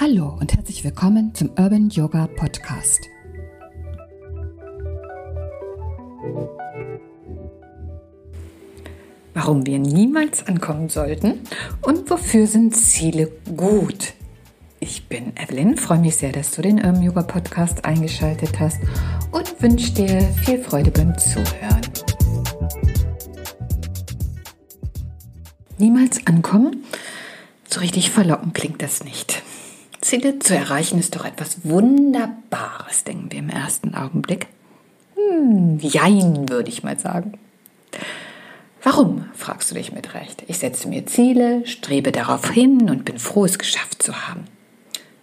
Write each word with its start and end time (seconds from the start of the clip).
Hallo 0.00 0.36
und 0.40 0.54
herzlich 0.56 0.82
willkommen 0.84 1.34
zum 1.34 1.50
Urban 1.50 1.90
Yoga 1.90 2.26
Podcast. 2.26 3.08
Warum 9.34 9.66
wir 9.66 9.78
niemals 9.78 10.46
ankommen 10.46 10.88
sollten 10.88 11.40
und 11.82 12.10
wofür 12.10 12.46
sind 12.46 12.74
Ziele 12.74 13.30
gut? 13.54 14.14
Ich 14.80 15.08
bin 15.08 15.34
Evelyn, 15.36 15.76
freue 15.76 15.98
mich 15.98 16.16
sehr, 16.16 16.32
dass 16.32 16.52
du 16.52 16.62
den 16.62 16.78
Urban 16.78 17.02
Yoga 17.02 17.22
Podcast 17.22 17.84
eingeschaltet 17.84 18.58
hast 18.58 18.80
und 19.30 19.60
wünsche 19.62 19.92
dir 19.92 20.20
viel 20.44 20.58
Freude 20.58 20.90
beim 20.90 21.16
Zuhören. 21.18 21.82
Niemals 25.78 26.26
ankommen? 26.26 26.84
So 27.68 27.80
richtig 27.80 28.10
verlockend 28.10 28.54
klingt 28.54 28.82
das 28.82 29.04
nicht. 29.04 29.42
Ziele 30.02 30.40
zu 30.40 30.54
erreichen 30.54 30.98
ist 30.98 31.16
doch 31.16 31.24
etwas 31.24 31.64
Wunderbares, 31.64 33.04
denken 33.04 33.30
wir 33.30 33.38
im 33.38 33.48
ersten 33.48 33.94
Augenblick. 33.94 34.48
Hm, 35.14 35.78
jein, 35.78 36.48
würde 36.48 36.68
ich 36.68 36.82
mal 36.82 36.98
sagen. 36.98 37.38
Warum, 38.82 39.26
fragst 39.32 39.70
du 39.70 39.76
dich 39.76 39.92
mit 39.92 40.14
Recht. 40.14 40.42
Ich 40.48 40.58
setze 40.58 40.88
mir 40.88 41.06
Ziele, 41.06 41.64
strebe 41.66 42.10
darauf 42.10 42.50
hin 42.50 42.90
und 42.90 43.04
bin 43.04 43.18
froh, 43.20 43.44
es 43.44 43.58
geschafft 43.58 44.02
zu 44.02 44.28
haben. 44.28 44.44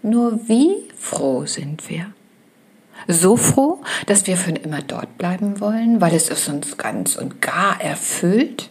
Nur 0.01 0.47
wie 0.47 0.71
froh 0.97 1.45
sind 1.45 1.89
wir? 1.89 2.13
So 3.07 3.35
froh, 3.35 3.81
dass 4.05 4.27
wir 4.27 4.37
für 4.37 4.51
immer 4.51 4.81
dort 4.81 5.17
bleiben 5.17 5.59
wollen, 5.59 5.99
weil 5.99 6.15
es 6.15 6.29
uns 6.47 6.77
ganz 6.77 7.17
und 7.17 7.41
gar 7.41 7.81
erfüllt? 7.81 8.69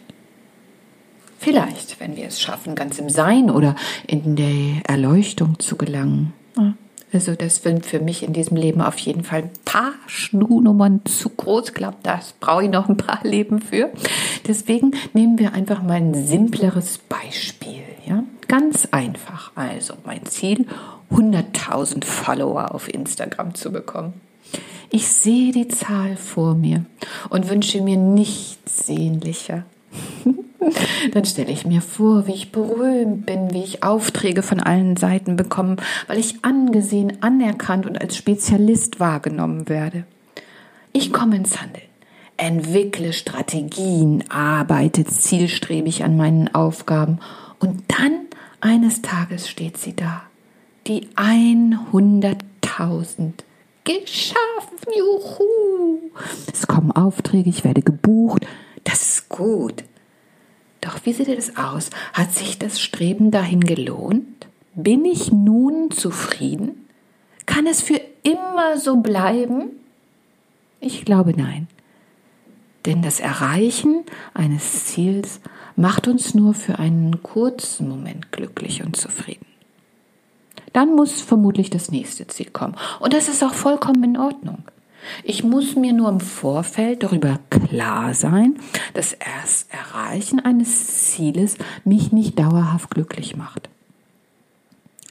Vielleicht, 1.39 1.99
wenn 1.99 2.17
wir 2.17 2.27
es 2.27 2.41
schaffen, 2.41 2.75
ganz 2.75 2.99
im 2.99 3.09
Sein 3.09 3.49
oder 3.49 3.75
in 4.05 4.35
der 4.35 4.81
Erleuchtung 4.87 5.57
zu 5.59 5.77
gelangen. 5.77 6.33
Also 7.11 7.33
das 7.33 7.63
sind 7.63 7.85
für 7.85 7.99
mich 7.99 8.21
in 8.21 8.33
diesem 8.33 8.55
Leben 8.55 8.81
auf 8.81 8.97
jeden 8.99 9.23
Fall 9.23 9.43
ein 9.43 9.51
paar 9.65 9.93
Schnunummern 10.05 11.01
zu 11.05 11.29
groß. 11.29 11.69
Ich 11.69 11.73
glaube, 11.73 11.97
das 12.03 12.33
brauche 12.39 12.65
ich 12.65 12.69
noch 12.69 12.87
ein 12.87 12.97
paar 12.97 13.21
Leben 13.23 13.61
für. 13.61 13.89
Deswegen 14.47 14.91
nehmen 15.13 15.39
wir 15.39 15.53
einfach 15.53 15.81
mal 15.81 15.93
ein 15.93 16.13
simpleres 16.13 16.99
Beispiel. 16.99 17.83
Ja? 18.05 18.23
Ganz 18.47 18.89
einfach. 18.91 19.51
Also 19.55 19.95
mein 20.05 20.25
Ziel, 20.25 20.67
100.000 21.11 22.05
Follower 22.05 22.75
auf 22.75 22.93
Instagram 22.93 23.55
zu 23.55 23.71
bekommen. 23.71 24.13
Ich 24.91 25.07
sehe 25.07 25.51
die 25.51 25.67
Zahl 25.67 26.15
vor 26.15 26.53
mir 26.53 26.85
und 27.29 27.49
wünsche 27.49 27.81
mir 27.81 27.97
nichts 27.97 28.85
sehnlicher 28.85 29.63
Dann 31.13 31.25
stelle 31.25 31.51
ich 31.51 31.65
mir 31.65 31.81
vor, 31.81 32.27
wie 32.27 32.33
ich 32.33 32.51
berühmt 32.51 33.25
bin, 33.25 33.53
wie 33.53 33.63
ich 33.63 33.83
Aufträge 33.83 34.43
von 34.43 34.59
allen 34.59 34.97
Seiten 34.97 35.35
bekomme, 35.35 35.77
weil 36.07 36.19
ich 36.19 36.43
angesehen, 36.43 37.17
anerkannt 37.21 37.85
und 37.85 37.99
als 37.99 38.17
Spezialist 38.17 38.99
wahrgenommen 38.99 39.69
werde. 39.69 40.03
Ich 40.91 41.13
komme 41.13 41.37
ins 41.37 41.61
Handeln, 41.61 41.85
entwickle 42.37 43.13
Strategien, 43.13 44.23
arbeite 44.29 45.05
zielstrebig 45.05 46.03
an 46.03 46.17
meinen 46.17 46.53
Aufgaben 46.53 47.19
und 47.59 47.83
dann 47.87 48.25
eines 48.61 49.01
Tages 49.01 49.49
steht 49.49 49.77
sie 49.77 49.95
da. 49.95 50.23
Die 50.87 51.07
100.000 51.15 53.31
geschafft. 53.83 54.35
Juhu! 54.97 55.99
Es 56.51 56.65
kommen 56.67 56.91
Aufträge, 56.91 57.49
ich 57.49 57.63
werde 57.63 57.81
gebucht. 57.81 58.45
Das 58.83 59.01
ist 59.01 59.29
gut. 59.29 59.85
Doch 60.81 60.99
wie 61.03 61.13
sieht 61.13 61.27
es 61.27 61.57
aus? 61.57 61.89
Hat 62.13 62.31
sich 62.31 62.57
das 62.59 62.79
Streben 62.79 63.31
dahin 63.31 63.61
gelohnt? 63.61 64.47
Bin 64.75 65.05
ich 65.05 65.31
nun 65.31 65.91
zufrieden? 65.91 66.87
Kann 67.45 67.67
es 67.67 67.81
für 67.81 67.99
immer 68.23 68.77
so 68.77 68.97
bleiben? 68.97 69.71
Ich 70.79 71.03
glaube 71.03 71.33
nein. 71.35 71.67
Denn 72.85 73.01
das 73.01 73.19
Erreichen 73.19 74.03
eines 74.33 74.85
Ziels 74.85 75.41
macht 75.75 76.07
uns 76.07 76.33
nur 76.33 76.53
für 76.53 76.79
einen 76.79 77.21
kurzen 77.23 77.89
Moment 77.89 78.31
glücklich 78.31 78.83
und 78.83 78.95
zufrieden. 78.95 79.45
Dann 80.73 80.95
muss 80.95 81.21
vermutlich 81.21 81.69
das 81.69 81.91
nächste 81.91 82.27
Ziel 82.27 82.51
kommen. 82.51 82.75
Und 82.99 83.13
das 83.13 83.27
ist 83.27 83.43
auch 83.43 83.53
vollkommen 83.53 84.03
in 84.03 84.17
Ordnung. 84.17 84.63
Ich 85.23 85.43
muss 85.43 85.75
mir 85.75 85.93
nur 85.93 86.09
im 86.09 86.19
Vorfeld 86.19 87.03
darüber 87.03 87.39
klar 87.49 88.13
sein, 88.13 88.57
dass 88.93 89.15
das 89.43 89.65
Erreichen 89.69 90.39
eines 90.39 91.11
Zieles 91.11 91.57
mich 91.83 92.11
nicht 92.11 92.39
dauerhaft 92.39 92.91
glücklich 92.91 93.35
macht. 93.35 93.69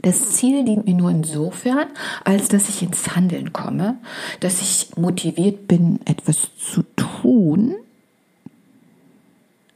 Das 0.02 0.30
Ziel 0.30 0.64
dient 0.64 0.86
mir 0.86 0.94
nur 0.94 1.10
insofern, 1.10 1.88
als 2.24 2.48
dass 2.48 2.68
ich 2.68 2.82
ins 2.82 3.16
Handeln 3.16 3.52
komme, 3.52 3.96
dass 4.40 4.62
ich 4.62 4.96
motiviert 4.96 5.66
bin, 5.66 5.98
etwas 6.04 6.50
zu 6.56 6.84
tun, 6.94 7.74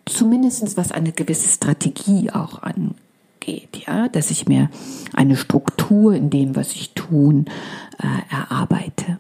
zumindest 0.07 0.77
was 0.77 0.93
eine 0.93 1.13
gewisse 1.13 1.49
Strategie 1.49 2.31
auch 2.31 2.63
angeht, 2.63 3.85
ja, 3.87 4.09
dass 4.09 4.31
ich 4.31 4.47
mir 4.47 4.71
eine 5.13 5.37
Struktur 5.37 6.15
in 6.15 6.31
dem, 6.31 6.55
was 6.55 6.73
ich 6.73 6.93
tun, 6.93 7.47
äh, 7.99 8.35
erarbeite. 8.35 9.19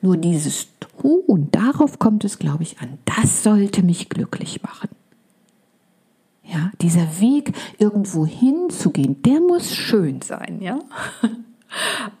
Nur 0.00 0.16
dieses 0.16 0.68
Tun, 0.80 1.48
darauf 1.50 1.98
kommt 1.98 2.24
es, 2.24 2.38
glaube 2.38 2.62
ich, 2.62 2.80
an. 2.80 2.98
Das 3.04 3.42
sollte 3.42 3.82
mich 3.82 4.08
glücklich 4.08 4.62
machen. 4.62 4.88
Ja, 6.44 6.70
dieser 6.80 7.20
Weg 7.20 7.52
irgendwo 7.78 8.24
hinzugehen, 8.24 9.22
der 9.22 9.40
muss 9.40 9.74
schön 9.74 10.22
sein, 10.22 10.60
ja. 10.60 10.78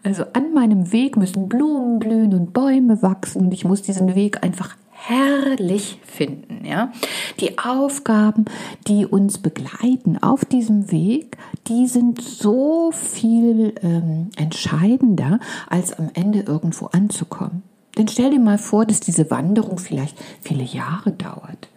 Also 0.02 0.24
an 0.34 0.52
meinem 0.52 0.92
Weg 0.92 1.16
müssen 1.16 1.48
Blumen 1.48 1.98
blühen 1.98 2.34
und 2.34 2.52
Bäume 2.52 3.00
wachsen 3.00 3.46
und 3.46 3.52
ich 3.52 3.64
muss 3.64 3.80
diesen 3.80 4.14
Weg 4.14 4.44
einfach 4.44 4.76
herrlich 5.06 5.98
finden. 6.04 6.64
Ja? 6.64 6.92
Die 7.40 7.58
Aufgaben, 7.58 8.46
die 8.86 9.06
uns 9.06 9.38
begleiten 9.38 10.18
auf 10.20 10.44
diesem 10.44 10.90
Weg, 10.90 11.36
die 11.68 11.86
sind 11.86 12.20
so 12.20 12.90
viel 12.92 13.74
ähm, 13.82 14.30
entscheidender, 14.36 15.38
als 15.68 15.92
am 15.92 16.10
Ende 16.14 16.40
irgendwo 16.40 16.86
anzukommen. 16.86 17.62
Denn 17.96 18.08
stell 18.08 18.30
dir 18.30 18.40
mal 18.40 18.58
vor, 18.58 18.86
dass 18.86 19.00
diese 19.00 19.30
Wanderung 19.30 19.78
vielleicht 19.78 20.16
viele 20.40 20.64
Jahre 20.64 21.12
dauert. 21.12 21.68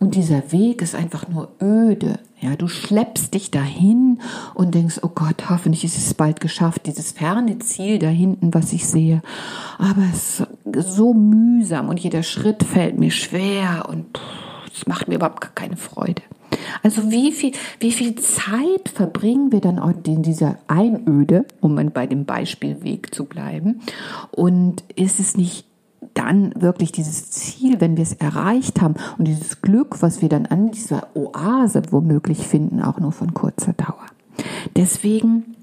Und 0.00 0.16
dieser 0.16 0.52
Weg 0.52 0.82
ist 0.82 0.94
einfach 0.94 1.28
nur 1.28 1.48
öde. 1.62 2.18
Ja, 2.40 2.56
du 2.56 2.68
schleppst 2.68 3.32
dich 3.32 3.50
dahin 3.50 4.20
und 4.54 4.74
denkst, 4.74 5.00
oh 5.02 5.10
Gott, 5.14 5.48
hoffentlich 5.48 5.84
ist 5.84 5.96
es 5.96 6.14
bald 6.14 6.40
geschafft, 6.40 6.86
dieses 6.86 7.12
ferne 7.12 7.58
Ziel 7.60 7.98
da 7.98 8.08
hinten, 8.08 8.52
was 8.52 8.72
ich 8.72 8.86
sehe. 8.86 9.22
Aber 9.78 10.02
es 10.12 10.42
so 10.64 11.14
mühsam 11.14 11.88
und 11.88 12.00
jeder 12.00 12.22
Schritt 12.22 12.62
fällt 12.62 12.98
mir 12.98 13.10
schwer 13.10 13.86
und 13.88 14.20
es 14.72 14.86
macht 14.86 15.08
mir 15.08 15.16
überhaupt 15.16 15.40
gar 15.40 15.52
keine 15.54 15.76
Freude. 15.76 16.22
Also 16.82 17.10
wie 17.10 17.32
viel, 17.32 17.52
wie 17.80 17.92
viel 17.92 18.14
Zeit 18.16 18.88
verbringen 18.92 19.52
wir 19.52 19.60
dann 19.60 19.78
auch 19.78 19.92
in 20.06 20.22
dieser 20.22 20.58
Einöde, 20.68 21.46
um 21.60 21.76
bei 21.92 22.06
dem 22.06 22.24
Beispielweg 22.24 23.14
zu 23.14 23.24
bleiben? 23.24 23.80
Und 24.30 24.84
ist 24.94 25.20
es 25.20 25.36
nicht 25.36 25.66
dann 26.14 26.52
wirklich 26.56 26.92
dieses 26.92 27.30
Ziel, 27.30 27.80
wenn 27.80 27.96
wir 27.96 28.02
es 28.02 28.12
erreicht 28.14 28.80
haben 28.80 28.94
und 29.18 29.26
dieses 29.26 29.62
Glück, 29.62 30.00
was 30.00 30.22
wir 30.22 30.28
dann 30.28 30.46
an 30.46 30.70
dieser 30.70 31.08
Oase 31.14 31.82
womöglich 31.90 32.46
finden, 32.46 32.82
auch 32.82 33.00
nur 33.00 33.12
von 33.12 33.34
kurzer 33.34 33.72
Dauer. 33.72 34.06
Deswegen 34.76 35.56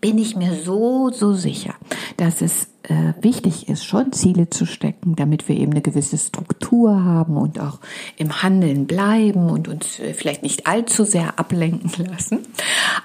bin 0.00 0.18
ich 0.18 0.36
mir 0.36 0.54
so, 0.54 1.10
so 1.10 1.32
sicher, 1.32 1.74
dass 2.16 2.42
es 2.42 2.68
äh, 2.88 3.14
wichtig 3.20 3.68
ist, 3.68 3.84
schon 3.84 4.12
Ziele 4.12 4.48
zu 4.48 4.64
stecken, 4.64 5.16
damit 5.16 5.48
wir 5.48 5.56
eben 5.56 5.72
eine 5.72 5.82
gewisse 5.82 6.18
Struktur 6.18 7.04
haben 7.04 7.36
und 7.36 7.58
auch 7.58 7.80
im 8.16 8.42
Handeln 8.42 8.86
bleiben 8.86 9.50
und 9.50 9.66
uns 9.66 9.98
äh, 9.98 10.14
vielleicht 10.14 10.42
nicht 10.42 10.66
allzu 10.66 11.04
sehr 11.04 11.38
ablenken 11.38 12.06
lassen. 12.10 12.40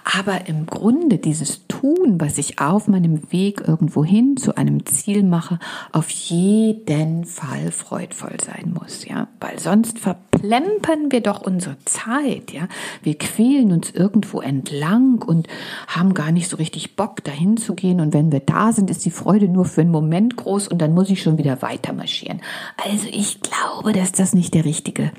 Aber 0.03 0.47
im 0.47 0.67
Grunde 0.67 1.17
dieses 1.17 1.67
Tun, 1.67 2.19
was 2.19 2.38
ich 2.38 2.59
auf 2.59 2.88
meinem 2.88 3.31
Weg 3.31 3.63
irgendwo 3.67 4.06
hin 4.06 4.38
zu 4.38 4.56
einem 4.56 4.85
Ziel 4.85 5.23
mache, 5.23 5.57
auf 5.91 6.09
jeden 6.09 7.25
Fall 7.25 7.71
freudvoll 7.71 8.38
sein 8.44 8.75
muss, 8.79 9.06
ja, 9.06 9.29
weil 9.39 9.57
sonst 9.57 9.97
verplempern 9.97 11.11
wir 11.11 11.21
doch 11.21 11.41
unsere 11.41 11.77
Zeit, 11.85 12.51
ja. 12.51 12.67
Wir 13.01 13.17
quälen 13.17 13.71
uns 13.71 13.89
irgendwo 13.91 14.41
entlang 14.41 15.23
und 15.23 15.47
haben 15.88 16.13
gar 16.13 16.31
nicht 16.31 16.50
so 16.50 16.57
richtig 16.57 16.95
Bock 16.95 17.23
dahin 17.23 17.57
zu 17.57 17.73
gehen 17.73 18.00
und 18.00 18.13
wenn 18.13 18.31
wir 18.31 18.41
da 18.41 18.71
sind, 18.73 18.89
ist 18.91 19.06
die 19.06 19.11
Freude 19.11 19.47
nur 19.47 19.70
für 19.71 19.81
einen 19.81 19.91
Moment 19.91 20.35
groß 20.35 20.68
und 20.68 20.79
dann 20.79 20.94
muss 20.94 21.09
ich 21.09 21.21
schon 21.21 21.38
wieder 21.38 21.62
weiter 21.62 21.94
marschieren. 21.94 22.41
Also 22.77 23.07
ich 23.12 23.39
glaube, 23.41 23.94
dass 23.94 24.12
das 24.12 24.33
nicht 24.33 24.53
der 24.53 24.65
richtige, 24.65 25.12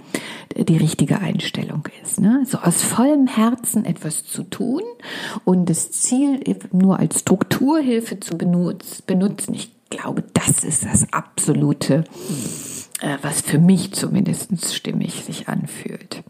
die 0.56 0.76
richtige 0.76 1.20
Einstellung 1.20 1.88
ist. 2.02 2.20
Ne? 2.20 2.44
So 2.46 2.58
aus 2.58 2.82
vollem 2.82 3.26
Herzen 3.26 3.84
etwas 3.84 4.25
zu 4.25 4.44
tun 4.44 4.82
und 5.44 5.69
das 5.69 5.90
Ziel 5.90 6.40
nur 6.72 6.99
als 6.99 7.20
Strukturhilfe 7.20 8.20
zu 8.20 8.37
benutzen. 8.37 9.54
Ich 9.54 9.72
glaube, 9.90 10.25
das 10.32 10.64
ist 10.64 10.84
das 10.84 11.12
absolute, 11.12 12.04
äh, 13.00 13.19
was 13.22 13.40
für 13.40 13.58
mich 13.58 13.93
zumindest 13.93 14.75
stimmig 14.75 15.25
sich 15.25 15.49
anfühlt. 15.49 16.22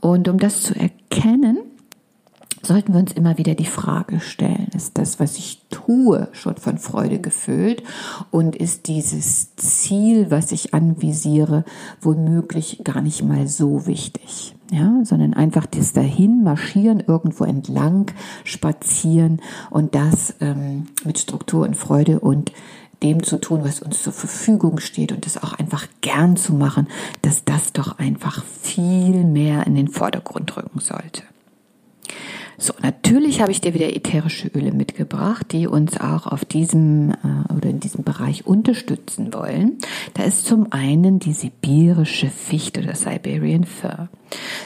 Und 0.00 0.28
um 0.28 0.38
das 0.38 0.62
zu 0.62 0.74
erkennen, 0.74 1.58
sollten 2.70 2.92
wir 2.92 3.00
uns 3.00 3.10
immer 3.10 3.36
wieder 3.36 3.56
die 3.56 3.64
Frage 3.64 4.20
stellen, 4.20 4.68
ist 4.76 4.96
das, 4.96 5.18
was 5.18 5.38
ich 5.38 5.60
tue, 5.70 6.28
schon 6.30 6.54
von 6.56 6.78
Freude 6.78 7.18
gefüllt 7.18 7.82
und 8.30 8.54
ist 8.54 8.86
dieses 8.86 9.56
Ziel, 9.56 10.30
was 10.30 10.52
ich 10.52 10.72
anvisiere, 10.72 11.64
womöglich 12.00 12.82
gar 12.84 13.00
nicht 13.00 13.24
mal 13.24 13.48
so 13.48 13.88
wichtig, 13.88 14.54
ja, 14.70 15.00
sondern 15.02 15.34
einfach 15.34 15.66
das 15.66 15.94
dahin 15.94 16.44
marschieren, 16.44 17.02
irgendwo 17.04 17.42
entlang 17.42 18.12
spazieren 18.44 19.42
und 19.70 19.96
das 19.96 20.36
ähm, 20.40 20.86
mit 21.04 21.18
Struktur 21.18 21.66
und 21.66 21.76
Freude 21.76 22.20
und 22.20 22.52
dem 23.02 23.24
zu 23.24 23.40
tun, 23.40 23.62
was 23.64 23.82
uns 23.82 24.00
zur 24.00 24.12
Verfügung 24.12 24.78
steht 24.78 25.10
und 25.10 25.26
das 25.26 25.42
auch 25.42 25.54
einfach 25.54 25.88
gern 26.02 26.36
zu 26.36 26.54
machen, 26.54 26.86
dass 27.22 27.44
das 27.44 27.72
doch 27.72 27.98
einfach 27.98 28.44
viel 28.44 29.24
mehr 29.24 29.66
in 29.66 29.74
den 29.74 29.88
Vordergrund 29.88 30.56
rücken 30.56 30.78
sollte. 30.78 31.24
So, 32.62 32.74
natürlich 32.82 33.40
habe 33.40 33.52
ich 33.52 33.62
dir 33.62 33.72
wieder 33.72 33.96
ätherische 33.96 34.48
Öle 34.48 34.70
mitgebracht, 34.70 35.46
die 35.50 35.66
uns 35.66 35.98
auch 35.98 36.26
auf 36.26 36.44
diesem 36.44 37.12
äh, 37.12 37.54
oder 37.54 37.70
in 37.70 37.80
diesem 37.80 38.04
Bereich 38.04 38.46
unterstützen 38.46 39.32
wollen. 39.32 39.78
Da 40.12 40.24
ist 40.24 40.44
zum 40.44 40.70
einen 40.70 41.20
die 41.20 41.32
sibirische 41.32 42.28
Fichte 42.28 42.82
oder 42.82 42.94
Siberian 42.94 43.64
Fir. 43.64 44.10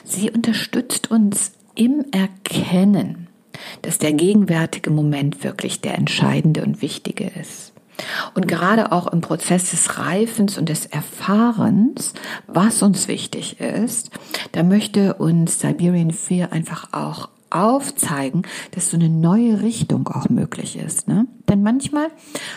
Sie 0.02 0.28
unterstützt 0.28 1.12
uns 1.12 1.52
im 1.76 2.04
Erkennen, 2.10 3.28
dass 3.82 3.98
der 3.98 4.12
gegenwärtige 4.12 4.90
Moment 4.90 5.44
wirklich 5.44 5.80
der 5.80 5.96
entscheidende 5.96 6.64
und 6.64 6.82
wichtige 6.82 7.30
ist. 7.40 7.74
Und 8.34 8.48
gerade 8.48 8.90
auch 8.90 9.06
im 9.06 9.20
Prozess 9.20 9.70
des 9.70 10.00
Reifens 10.00 10.58
und 10.58 10.68
des 10.68 10.86
Erfahrens, 10.86 12.12
was 12.48 12.82
uns 12.82 13.06
wichtig 13.06 13.60
ist, 13.60 14.10
da 14.50 14.64
möchte 14.64 15.14
uns 15.14 15.60
Siberian 15.60 16.10
Fear 16.10 16.50
einfach 16.50 16.92
auch 16.92 17.28
aufzeigen, 17.54 18.42
dass 18.72 18.90
so 18.90 18.96
eine 18.96 19.08
neue 19.08 19.62
Richtung 19.62 20.08
auch 20.08 20.28
möglich 20.28 20.76
ist. 20.76 21.08
Ne? 21.08 21.26
Denn 21.48 21.62
manchmal 21.62 22.08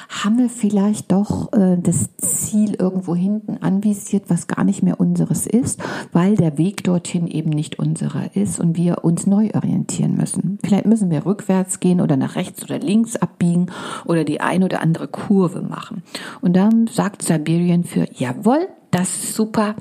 haben 0.09 0.37
wir 0.37 0.49
vielleicht 0.49 1.11
doch 1.11 1.53
äh, 1.53 1.77
das 1.79 2.15
Ziel 2.17 2.75
irgendwo 2.75 3.15
hinten 3.15 3.57
anvisiert, 3.57 4.25
was 4.27 4.47
gar 4.47 4.63
nicht 4.63 4.81
mehr 4.81 4.99
unseres 4.99 5.45
ist, 5.45 5.81
weil 6.11 6.35
der 6.35 6.57
Weg 6.57 6.83
dorthin 6.83 7.27
eben 7.27 7.49
nicht 7.49 7.79
unserer 7.79 8.35
ist 8.35 8.59
und 8.59 8.77
wir 8.77 9.03
uns 9.03 9.27
neu 9.27 9.49
orientieren 9.53 10.15
müssen. 10.15 10.57
Vielleicht 10.63 10.85
müssen 10.85 11.11
wir 11.11 11.25
rückwärts 11.25 11.79
gehen 11.79 12.01
oder 12.01 12.17
nach 12.17 12.35
rechts 12.35 12.63
oder 12.63 12.79
links 12.79 13.15
abbiegen 13.15 13.67
oder 14.05 14.23
die 14.23 14.41
ein 14.41 14.63
oder 14.63 14.81
andere 14.81 15.07
Kurve 15.07 15.61
machen. 15.61 16.03
Und 16.41 16.55
dann 16.55 16.87
sagt 16.87 17.21
Siberian 17.21 17.83
für, 17.83 18.07
jawohl, 18.13 18.67
das 18.91 19.09
ist 19.09 19.33
super, 19.35 19.75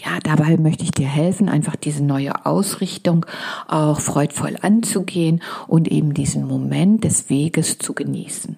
ja, 0.00 0.18
dabei 0.22 0.56
möchte 0.56 0.84
ich 0.84 0.92
dir 0.92 1.06
helfen, 1.06 1.48
einfach 1.48 1.76
diese 1.76 2.02
neue 2.02 2.46
Ausrichtung 2.46 3.26
auch 3.68 4.00
freudvoll 4.00 4.56
anzugehen 4.60 5.42
und 5.68 5.88
eben 5.88 6.14
diesen 6.14 6.46
Moment 6.46 7.04
des 7.04 7.28
Weges 7.28 7.78
zu 7.78 7.92
genießen. 7.92 8.56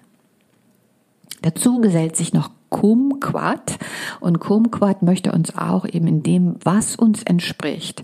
Dazu 1.41 1.79
gesellt 1.79 2.15
sich 2.15 2.33
noch 2.33 2.49
Kumquat 2.69 3.77
und 4.19 4.39
Kumquat 4.39 5.03
möchte 5.03 5.31
uns 5.31 5.55
auch 5.55 5.85
eben 5.85 6.07
in 6.07 6.23
dem, 6.23 6.55
was 6.63 6.95
uns 6.95 7.23
entspricht, 7.23 8.03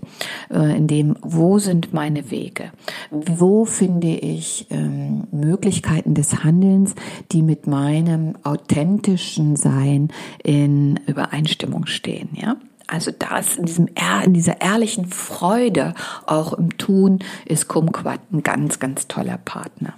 äh, 0.50 0.76
in 0.76 0.86
dem, 0.86 1.16
wo 1.20 1.58
sind 1.58 1.92
meine 1.92 2.30
Wege, 2.30 2.70
wo 3.10 3.64
finde 3.64 4.08
ich 4.08 4.66
ähm, 4.70 5.24
Möglichkeiten 5.30 6.14
des 6.14 6.44
Handelns, 6.44 6.94
die 7.32 7.42
mit 7.42 7.66
meinem 7.66 8.34
authentischen 8.44 9.56
Sein 9.56 10.08
in 10.42 11.00
Übereinstimmung 11.06 11.86
stehen, 11.86 12.30
ja. 12.32 12.56
Also 12.86 13.10
das 13.16 13.56
in 13.56 13.66
diesem 13.66 13.88
in 14.24 14.34
dieser 14.34 14.60
ehrlichen 14.60 15.06
Freude 15.06 15.94
auch 16.26 16.52
im 16.52 16.76
Tun 16.78 17.20
ist 17.44 17.68
Kumquat 17.68 18.20
ein 18.32 18.42
ganz 18.42 18.78
ganz 18.78 19.08
toller 19.08 19.38
Partner. 19.38 19.94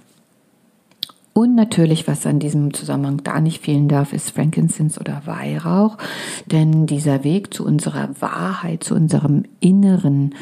Und 1.37 1.53
natürlich, 1.53 2.07
was 2.07 2.25
an 2.25 2.39
diesem 2.39 2.73
Zusammenhang 2.73 3.21
da 3.25 3.41
nicht 3.41 3.61
fehlen 3.61 3.89
darf, 3.89 4.13
ist 4.13 4.31
Frankincense 4.31 4.97
oder 4.97 5.23
Weihrauch. 5.25 5.97
Denn 6.45 6.85
dieser 6.85 7.25
Weg 7.25 7.53
zu 7.53 7.65
unserer 7.65 8.09
Wahrheit, 8.21 8.85
zu 8.85 8.95
unserem 8.95 9.43
inneren 9.59 10.33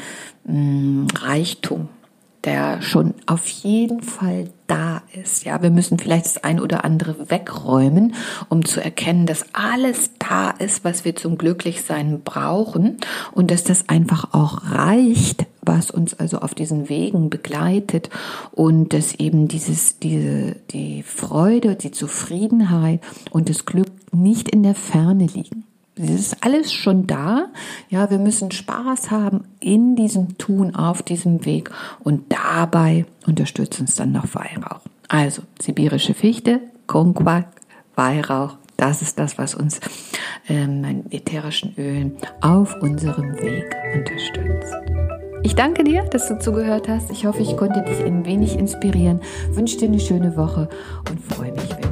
mh, 0.44 0.54
mm, 0.54 1.06
Reichtum, 1.18 1.88
der 2.44 2.80
schon 2.80 3.14
auf 3.26 3.48
jeden 3.48 4.02
Fall 4.02 4.50
da 4.74 5.02
ist. 5.12 5.44
Ja, 5.44 5.62
wir 5.62 5.70
müssen 5.70 5.98
vielleicht 5.98 6.26
das 6.26 6.42
ein 6.42 6.58
oder 6.58 6.84
andere 6.84 7.30
wegräumen, 7.30 8.14
um 8.48 8.64
zu 8.64 8.82
erkennen, 8.82 9.24
dass 9.24 9.46
alles 9.52 10.10
da 10.18 10.50
ist, 10.50 10.84
was 10.84 11.04
wir 11.04 11.14
zum 11.14 11.38
Glücklichsein 11.38 12.22
brauchen 12.22 12.96
und 13.32 13.52
dass 13.52 13.62
das 13.62 13.88
einfach 13.88 14.34
auch 14.34 14.70
reicht, 14.70 15.46
was 15.62 15.92
uns 15.92 16.14
also 16.14 16.38
auf 16.38 16.54
diesen 16.54 16.88
Wegen 16.88 17.30
begleitet 17.30 18.10
und 18.50 18.92
dass 18.92 19.14
eben 19.14 19.46
dieses, 19.46 20.00
diese, 20.00 20.56
die 20.72 21.04
Freude, 21.04 21.76
die 21.76 21.92
Zufriedenheit 21.92 23.00
und 23.30 23.48
das 23.48 23.66
Glück 23.66 23.92
nicht 24.12 24.48
in 24.48 24.64
der 24.64 24.74
Ferne 24.74 25.26
liegen. 25.26 25.64
Es 25.96 26.10
ist 26.10 26.44
alles 26.44 26.72
schon 26.72 27.06
da. 27.06 27.46
Ja, 27.88 28.10
wir 28.10 28.18
müssen 28.18 28.50
Spaß 28.50 29.10
haben 29.10 29.44
in 29.60 29.94
diesem 29.94 30.38
Tun, 30.38 30.74
auf 30.74 31.02
diesem 31.02 31.44
Weg 31.44 31.70
und 32.00 32.32
dabei 32.32 33.06
unterstützt 33.26 33.80
uns 33.80 33.94
dann 33.94 34.12
noch 34.12 34.34
Weihrauch. 34.34 34.80
Also 35.08 35.42
sibirische 35.60 36.14
Fichte, 36.14 36.60
Konquak, 36.86 37.46
Weihrauch, 37.94 38.56
das 38.76 39.02
ist 39.02 39.18
das, 39.20 39.38
was 39.38 39.54
uns 39.54 39.80
ähm, 40.48 41.04
ätherischen 41.10 41.74
Ölen 41.78 42.16
auf 42.40 42.74
unserem 42.82 43.34
Weg 43.40 43.64
unterstützt. 43.94 44.74
Ich 45.44 45.54
danke 45.54 45.84
dir, 45.84 46.02
dass 46.04 46.28
du 46.28 46.38
zugehört 46.38 46.88
hast. 46.88 47.10
Ich 47.10 47.26
hoffe, 47.26 47.42
ich 47.42 47.56
konnte 47.56 47.82
dich 47.82 48.02
ein 48.02 48.24
wenig 48.24 48.58
inspirieren. 48.58 49.20
Wünsche 49.50 49.76
dir 49.76 49.88
eine 49.88 50.00
schöne 50.00 50.36
Woche 50.36 50.68
und 51.08 51.20
freue 51.20 51.52
mich, 51.52 51.83